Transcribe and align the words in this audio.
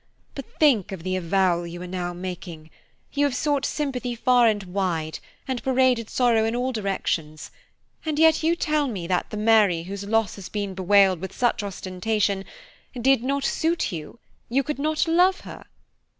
But 0.33 0.45
think 0.59 0.91
of 0.91 1.03
the 1.03 1.15
avowal 1.15 1.67
you 1.67 1.79
are 1.83 1.85
now 1.85 2.11
making; 2.11 2.71
you 3.13 3.23
have 3.23 3.35
sought 3.35 3.67
sympathy 3.67 4.15
far 4.15 4.47
and 4.47 4.63
wide, 4.63 5.19
and 5.47 5.61
paraded 5.61 6.09
sorrow 6.09 6.43
in 6.43 6.55
all 6.55 6.71
directions, 6.71 7.51
and 8.03 8.17
yet 8.17 8.41
you 8.41 8.55
tell 8.55 8.87
me 8.87 9.05
that 9.05 9.29
the 9.29 9.37
Mary 9.37 9.83
whose 9.83 10.03
loss 10.03 10.37
has 10.37 10.49
been 10.49 10.73
bewailed 10.73 11.21
with 11.21 11.33
such 11.37 11.61
ostentation 11.61 12.45
'did 12.99 13.21
not 13.21 13.43
suit 13.45 13.91
you,' 13.91 14.17
you 14.49 14.63
could 14.63 14.79
not 14.79 15.07
love 15.07 15.41
her. 15.41 15.65